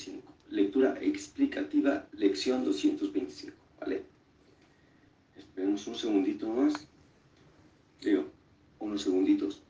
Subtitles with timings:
[0.00, 0.32] 225.
[0.50, 4.02] Lectura explicativa, lección 225, ¿vale?
[5.36, 6.88] Esperemos un segundito más,
[8.00, 8.26] digo,
[8.80, 9.62] unos segunditos,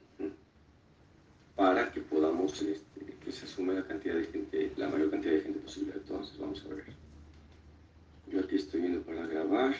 [1.54, 5.43] para que podamos, este, que se asume la cantidad de gente, la mayor cantidad de
[5.43, 5.93] gente posible.
[5.94, 6.85] Entonces, vamos a ver.
[8.28, 9.76] Yo aquí estoy viendo para grabar.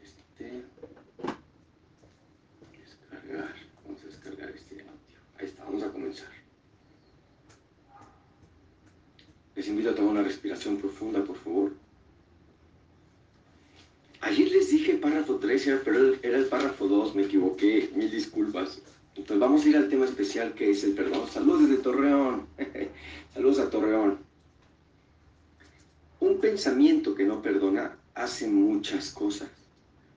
[0.00, 0.62] Este,
[2.78, 3.54] descargar.
[3.84, 5.18] Vamos a descargar este audio.
[5.38, 6.38] Ahí está, vamos a comenzar.
[9.58, 11.72] Les invito a tomar una respiración profunda, por favor.
[14.20, 18.80] Ayer les dije párrafo 13, pero era el párrafo 2, me equivoqué, mil disculpas.
[19.16, 21.28] Entonces vamos a ir al tema especial que es el perdón.
[21.28, 22.46] Saludos desde Torreón.
[23.34, 24.18] Saludos a Torreón.
[26.20, 29.48] Un pensamiento que no perdona hace muchas cosas.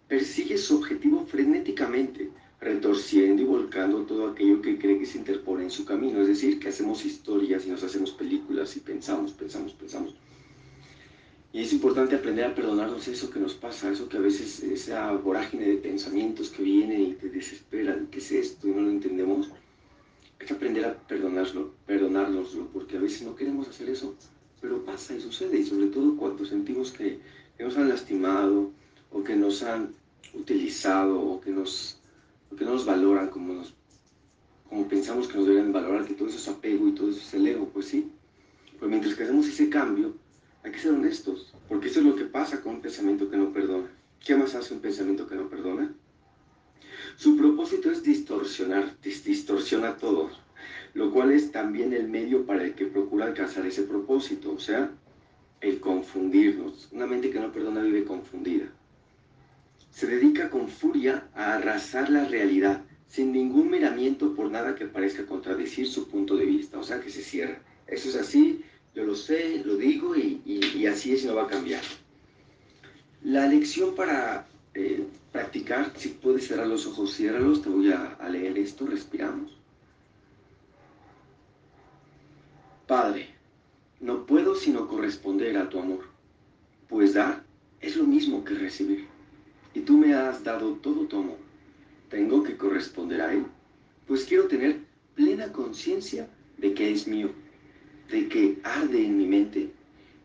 [0.07, 2.29] Persigue su objetivo frenéticamente,
[2.61, 6.21] retorciendo y volcando todo aquello que cree que se interpone en su camino.
[6.21, 10.15] Es decir, que hacemos historias y nos hacemos películas y pensamos, pensamos, pensamos.
[11.53, 15.11] Y es importante aprender a perdonarnos eso que nos pasa, eso que a veces, esa
[15.11, 18.67] vorágine de pensamientos que viene y te desesperan, ¿qué es esto?
[18.67, 19.49] Y no lo entendemos.
[20.39, 24.15] Hay que aprender a perdonarlo, perdonárnoslo, porque a veces no queremos hacer eso,
[24.61, 27.19] pero pasa y sucede, y sobre todo cuando sentimos que,
[27.57, 28.71] que nos han lastimado,
[29.11, 29.93] o que nos han
[30.33, 32.00] utilizado, o que, nos,
[32.57, 33.73] que no nos valoran como, nos,
[34.69, 37.33] como pensamos que nos deben valorar, que todo eso es apego y todo eso es
[37.33, 38.11] el ego, pues sí.
[38.79, 40.15] Pero mientras que hacemos ese cambio,
[40.63, 43.51] hay que ser honestos, porque eso es lo que pasa con un pensamiento que no
[43.51, 43.89] perdona.
[44.19, 45.93] ¿Qué más hace un pensamiento que no perdona?
[47.15, 50.29] Su propósito es distorsionar, distorsiona todo,
[50.93, 54.91] lo cual es también el medio para el que procura alcanzar ese propósito, o sea,
[55.61, 56.89] el confundirnos.
[56.91, 58.71] Una mente que no perdona vive confundida.
[59.91, 65.25] Se dedica con furia a arrasar la realidad, sin ningún miramiento por nada que parezca
[65.25, 67.61] contradecir su punto de vista, o sea, que se cierra.
[67.87, 68.63] Eso es así,
[68.95, 71.81] yo lo sé, lo digo y, así es y no va a cambiar.
[73.23, 78.57] La lección para eh, practicar, si puedes cerrar los ojos, ciérralos, te voy a leer
[78.57, 79.61] esto, respiramos.
[82.87, 83.27] Padre,
[84.01, 86.09] no puedo sino corresponder a tu amor,
[86.89, 87.41] pues dar
[87.79, 89.07] es lo mismo que recibir,
[89.73, 91.37] y tú me has dado todo tu amor.
[92.09, 93.45] Tengo que corresponder a él,
[94.07, 94.79] pues quiero tener
[95.15, 96.27] plena conciencia
[96.57, 97.31] de que es mío
[98.11, 99.71] de que arde en mi mente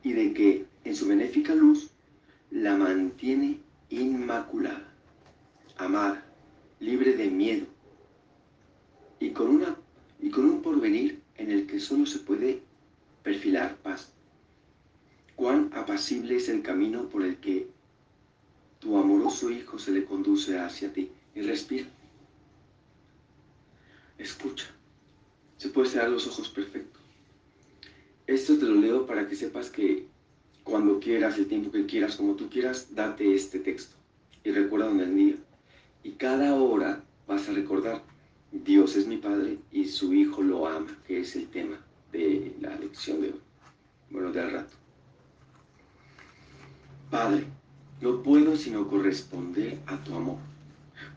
[0.03, 1.91] y de que en su benéfica luz
[2.51, 4.93] la mantiene inmaculada,
[5.77, 6.27] amada,
[6.81, 7.67] libre de miedo
[9.21, 9.77] y con, una,
[10.21, 12.63] y con un porvenir en el que solo se puede
[13.23, 14.13] perfilar paz.
[15.37, 17.69] Cuán apacible es el camino por el que
[18.86, 21.88] tu amoroso Hijo se le conduce hacia ti y respira.
[24.16, 24.66] Escucha.
[25.56, 27.02] Se puede cerrar los ojos perfectos.
[28.28, 30.06] Esto te lo leo para que sepas que
[30.62, 33.97] cuando quieras, el tiempo que quieras, como tú quieras, date este texto.
[34.44, 35.34] Y recuerda en el día.
[36.04, 38.04] Y cada hora vas a recordar,
[38.53, 42.76] Dios es mi Padre y su Hijo lo ama, que es el tema de la
[42.76, 43.41] lección de hoy.
[44.10, 44.76] Bueno, de al rato.
[47.10, 47.47] Padre,
[48.01, 50.39] no puedo sino corresponder a tu amor,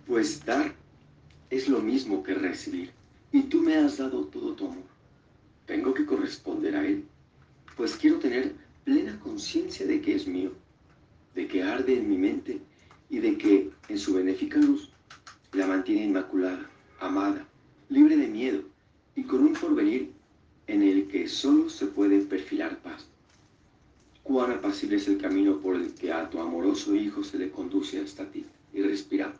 [0.07, 0.73] pues dar
[1.49, 2.91] es lo mismo que recibir,
[3.31, 4.83] y tú me has dado todo tu amor.
[5.65, 7.03] Tengo que corresponder a Él,
[7.75, 10.51] pues quiero tener plena conciencia de que es mío,
[11.35, 12.59] de que arde en mi mente
[13.09, 14.89] y de que en su benéfica luz
[15.53, 16.69] la mantiene inmaculada,
[16.99, 17.45] amada,
[17.89, 18.61] libre de miedo
[19.15, 20.11] y con un porvenir
[20.67, 23.07] en el que solo se puede perfilar paz.
[24.39, 27.99] Cuán apacible es el camino por el que a tu amoroso Hijo se le conduce
[27.99, 28.45] hasta ti.
[28.73, 29.35] Y respiramos.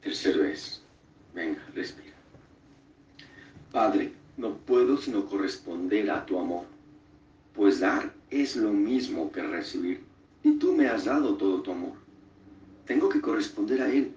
[0.00, 0.80] Tercero es,
[1.34, 2.14] Venga, respira.
[3.72, 6.66] Padre, no puedo sino corresponder a tu amor,
[7.52, 10.04] pues dar es lo mismo que recibir,
[10.44, 11.94] y tú me has dado todo tu amor.
[12.84, 14.12] Tengo que corresponder a él,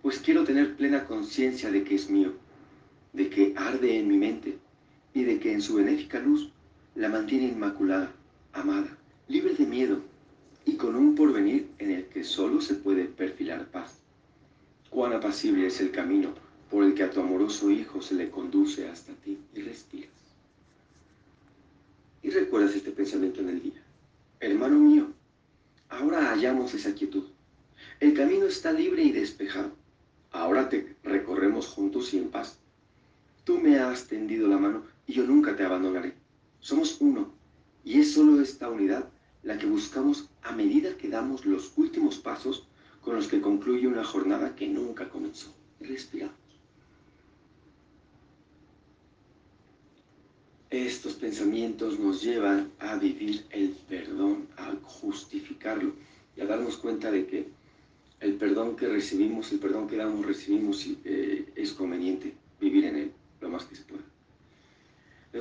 [0.00, 2.32] pues quiero tener plena conciencia de que es mío,
[3.12, 4.63] de que arde en mi mente,
[5.14, 6.50] y de que en su benéfica luz
[6.96, 8.12] la mantiene inmaculada,
[8.52, 10.00] amada, libre de miedo,
[10.66, 13.98] y con un porvenir en el que solo se puede perfilar paz.
[14.90, 16.34] Cuán apacible es el camino
[16.70, 20.10] por el que a tu amoroso Hijo se le conduce hasta ti y respiras.
[22.22, 23.82] Y recuerdas este pensamiento en el día.
[24.40, 25.08] Hermano mío,
[25.90, 27.24] ahora hallamos esa quietud.
[28.00, 29.72] El camino está libre y despejado.
[30.30, 32.58] Ahora te recorremos juntos y en paz.
[33.44, 36.14] Tú me has tendido la mano y yo nunca te abandonaré.
[36.60, 37.32] Somos uno
[37.84, 39.08] y es solo esta unidad
[39.42, 42.66] la que buscamos a medida que damos los últimos pasos
[43.02, 45.54] con los que concluye una jornada que nunca comenzó.
[45.80, 46.44] Respiramos.
[50.82, 55.92] estos pensamientos nos llevan a vivir el perdón, a justificarlo
[56.36, 57.48] y a darnos cuenta de que
[58.20, 63.12] el perdón que recibimos, el perdón que damos, recibimos, eh, es conveniente vivir en él
[63.40, 63.93] lo más que se pueda.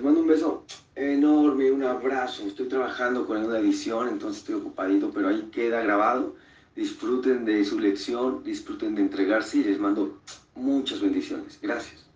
[0.04, 0.66] Mando un beso
[0.96, 2.46] enorme, un abrazo.
[2.46, 6.36] Estoy trabajando con una edición, entonces estoy ocupadito, pero ahí queda grabado.
[6.76, 10.20] Disfruten de su lección, disfruten de entregarse y les mando
[10.56, 11.58] muchas bendiciones.
[11.62, 12.13] Gracias.